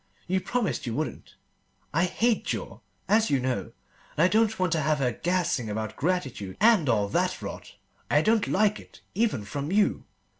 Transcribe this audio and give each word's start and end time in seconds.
You 0.25 0.41
promised 0.41 0.87
you 0.87 0.95
wouldn't. 0.95 1.35
I 1.93 2.05
hate 2.05 2.43
jaw, 2.43 2.79
as 3.07 3.29
you 3.29 3.39
know, 3.39 3.71
and 4.17 4.23
I 4.23 4.27
don't 4.29 4.57
want 4.57 4.71
to 4.71 4.81
have 4.81 4.97
her 4.97 5.11
gassing 5.11 5.69
about 5.69 5.95
gratitude 5.95 6.57
and 6.59 6.89
all 6.89 7.07
that 7.09 7.39
rot. 7.39 7.75
I 8.09 8.23
don't 8.23 8.47
like 8.47 8.79
it, 8.79 9.01
even 9.13 9.45
from 9.45 9.71
you. 9.71 10.05